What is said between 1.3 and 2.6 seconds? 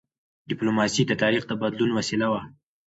د بدلون وسیله وه.